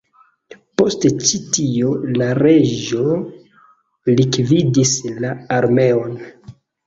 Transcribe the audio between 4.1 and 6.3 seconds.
likvidis la armeon.